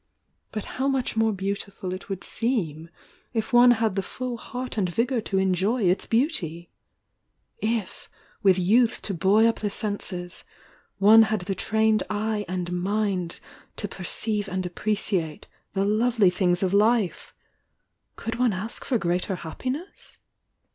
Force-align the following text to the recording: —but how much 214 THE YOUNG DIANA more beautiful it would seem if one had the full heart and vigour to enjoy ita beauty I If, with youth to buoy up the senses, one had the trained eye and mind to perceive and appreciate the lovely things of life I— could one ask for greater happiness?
—but 0.51 0.65
how 0.65 0.87
much 0.87 1.11
214 1.11 1.13
THE 1.13 1.13
YOUNG 1.13 1.27
DIANA 1.27 1.27
more 1.27 1.37
beautiful 1.37 1.93
it 1.93 2.09
would 2.09 2.23
seem 2.23 2.89
if 3.35 3.53
one 3.53 3.69
had 3.69 3.95
the 3.95 4.01
full 4.01 4.35
heart 4.35 4.75
and 4.75 4.89
vigour 4.89 5.21
to 5.21 5.37
enjoy 5.37 5.87
ita 5.91 6.07
beauty 6.07 6.71
I 7.61 7.67
If, 7.67 8.09
with 8.41 8.57
youth 8.57 9.03
to 9.03 9.13
buoy 9.13 9.45
up 9.45 9.59
the 9.59 9.69
senses, 9.69 10.43
one 10.97 11.21
had 11.21 11.41
the 11.41 11.53
trained 11.53 12.01
eye 12.09 12.45
and 12.47 12.71
mind 12.81 13.39
to 13.75 13.87
perceive 13.87 14.47
and 14.49 14.65
appreciate 14.65 15.45
the 15.75 15.85
lovely 15.85 16.31
things 16.31 16.63
of 16.63 16.73
life 16.73 17.35
I— 18.17 18.21
could 18.23 18.39
one 18.39 18.53
ask 18.53 18.83
for 18.83 18.97
greater 18.97 19.35
happiness? 19.35 20.17